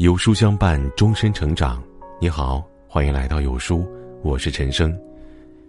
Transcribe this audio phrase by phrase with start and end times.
[0.00, 1.78] 有书相伴，终身成长。
[2.18, 3.86] 你好，欢迎来到有书，
[4.22, 4.98] 我是陈生。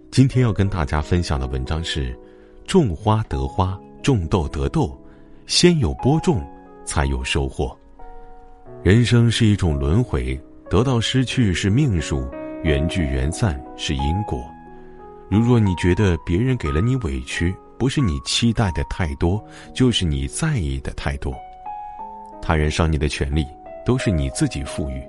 [0.10, 2.18] 今天要跟大家分享的文章是：
[2.66, 4.98] 种花得花，种豆得豆，
[5.48, 6.42] 先有播种，
[6.86, 7.78] 才有收获。
[8.82, 10.40] 人生是一种轮回，
[10.70, 12.26] 得到失去是命数，
[12.64, 14.42] 缘聚缘散是因果。
[15.30, 19.44] 如若你觉得别人给了你委屈，不是你期待的太多，
[19.74, 21.36] 就是你在意的太多。
[22.42, 23.46] 他人伤你的权利。
[23.86, 25.02] 都是你自己赋予，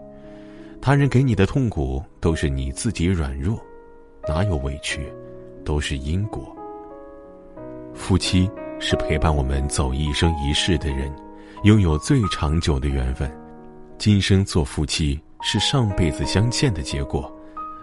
[0.80, 3.58] 他人给你的痛苦都是你自己软弱，
[4.26, 5.12] 哪有委屈，
[5.64, 6.56] 都是因果。
[7.94, 8.50] 夫妻
[8.80, 11.14] 是陪伴我们走一生一世的人，
[11.64, 13.30] 拥有最长久的缘分。
[13.98, 17.32] 今生做夫妻是上辈子相欠的结果。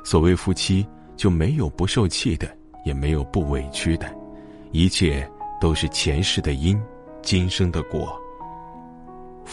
[0.04, 2.50] 所谓夫妻，就没有不受气的，
[2.84, 4.14] 也没有不委屈的，
[4.72, 5.26] 一切
[5.62, 6.82] 都是前世的因，
[7.22, 8.19] 今生的果。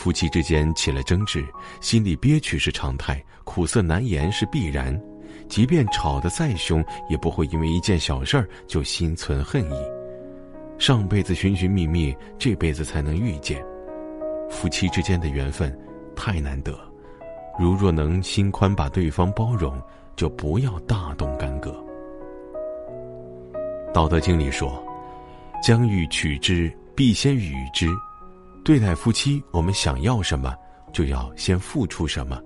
[0.06, 1.44] 夫妻之间起了争执，
[1.80, 4.96] 心里憋屈是常态，苦涩难言是必然。
[5.48, 9.76] 即便吵得再凶，也不会因为一件小事儿就心存恨意。
[10.78, 13.60] 上辈子寻寻觅觅，这辈子才能遇见。
[14.48, 15.76] 夫妻之间的缘分
[16.14, 16.78] 太难得，
[17.58, 19.76] 如若能心宽把对方包容，
[20.14, 21.74] 就不要大动干戈。
[23.92, 24.80] 道德经里说
[25.60, 27.88] ：“将欲取之，必先予之。”
[28.66, 30.52] 对待夫妻，我们想要什么，
[30.92, 32.42] 就要先付出什么。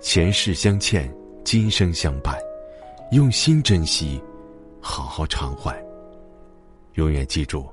[0.00, 1.14] 前世相欠，
[1.44, 2.34] 今生相伴，
[3.10, 4.18] 用心珍惜，
[4.80, 5.76] 好好偿还。
[6.94, 7.68] 永远记住，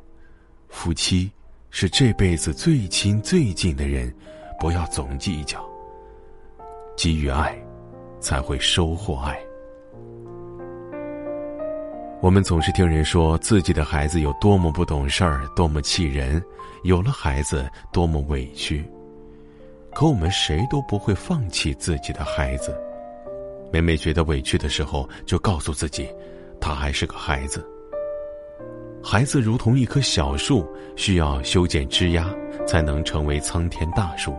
[0.68, 1.32] 夫妻
[1.70, 4.14] 是这辈子最亲最近的人，
[4.60, 5.66] 不要总计较。
[6.98, 7.58] 给予爱，
[8.20, 9.42] 才会收获爱。
[12.22, 16.40] 我们总是听人说自己的孩子有多么不懂事儿，多么气人，
[16.84, 18.86] 有了孩子多么委屈。
[19.92, 22.80] 可我们谁都不会放弃自己的孩子。
[23.74, 26.08] 每每觉得委屈的时候，就告诉自己，
[26.60, 27.68] 他还是个孩子。
[29.04, 32.30] 孩子如同一棵小树，需要修剪枝丫，
[32.68, 34.38] 才能成为苍天大树。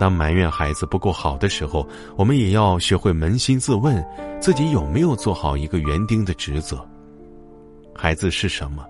[0.00, 4.02] 当埋怨孩子不够好的时候，我们也要学会扪心自问，
[4.40, 6.82] 自己有没有做好一个园丁的职责。
[7.94, 8.82] 孩子是什么？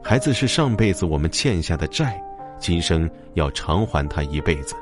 [0.00, 2.22] 孩子是上辈子我们欠下的债，
[2.60, 4.76] 今生要偿还他一辈子，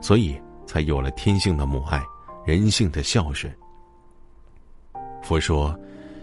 [0.00, 2.00] 所以才有了天性的母爱，
[2.46, 3.52] 人性的孝顺。
[5.24, 5.76] 佛说：“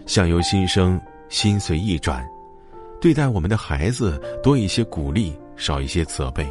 [0.06, 2.26] 相由心生，心随意转。”
[3.02, 6.50] 对待我们的孩子，多一些鼓励，少一些责备。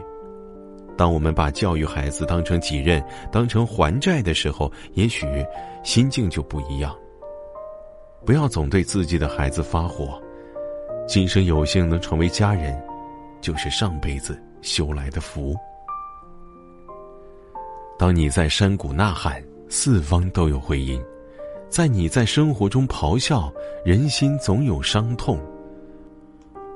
[0.98, 5.28] 当我们把教育孩子当成己任、当成还债的时候，也许
[5.84, 6.94] 心境就不一样。
[8.26, 10.20] 不要总对自己的孩子发火，
[11.08, 12.78] 今生有幸能成为家人，
[13.40, 15.56] 就是上辈子修来的福。
[17.98, 21.00] 当你在山谷呐喊，四方都有回音；
[21.70, 23.54] 在你在生活中咆哮，
[23.86, 25.40] 人心总有伤痛。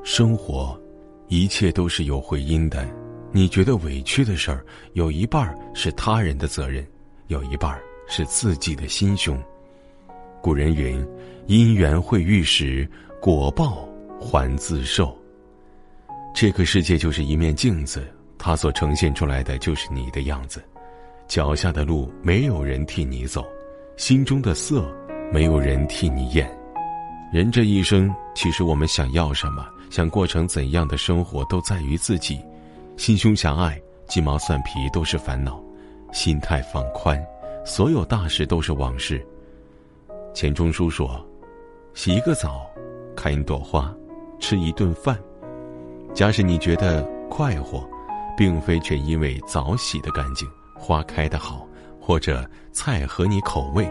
[0.03, 0.79] 生活，
[1.27, 2.87] 一切都是有回音的。
[3.33, 6.85] 你觉得委屈的事儿，有一半是他人的责任，
[7.27, 9.41] 有一半是自己的心胸。
[10.41, 11.05] 古人云
[11.47, 12.89] ：“因缘会遇时，
[13.21, 13.87] 果报
[14.19, 15.17] 还自受。”
[16.35, 18.05] 这个世界就是一面镜子，
[18.37, 20.61] 它所呈现出来的就是你的样子。
[21.27, 23.45] 脚下的路没有人替你走，
[23.95, 24.93] 心中的色
[25.31, 26.53] 没有人替你验。
[27.31, 32.41] 人这一生，其实我们想要什么，想过成怎样的生活，都在于自己。
[32.97, 35.53] 心胸狭隘，鸡毛蒜皮都是烦恼；
[36.11, 37.19] 心态放宽，
[37.65, 39.25] 所有大事都是往事。
[40.33, 41.25] 钱钟书说
[41.95, 42.69] ：“洗一个澡，
[43.15, 43.93] 看一朵花，
[44.39, 45.17] 吃一顿饭。
[46.13, 47.89] 假使你觉得快活，
[48.37, 51.67] 并非全因为澡洗得干净，花开得好，
[51.99, 53.89] 或者菜合你口味，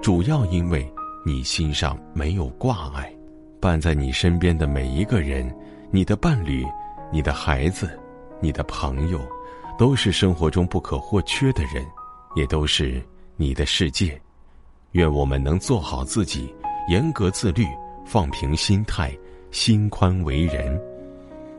[0.00, 0.90] 主要因为
[1.26, 3.12] 你心上没有挂碍。
[3.60, 5.52] 伴在你身边的每一个人，
[5.90, 6.64] 你的伴侣，
[7.12, 7.90] 你的孩子。”
[8.40, 9.20] 你的朋友，
[9.78, 11.84] 都是生活中不可或缺的人，
[12.34, 13.02] 也都是
[13.36, 14.20] 你的世界。
[14.92, 16.54] 愿我们能做好自己，
[16.88, 17.66] 严格自律，
[18.06, 19.16] 放平心态，
[19.50, 20.80] 心宽为人。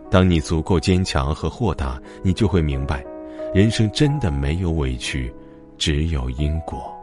[0.10, 3.06] 当你足够坚强和豁达，你就会明白，
[3.54, 5.32] 人生真的没有委屈，
[5.78, 6.97] 只有因果。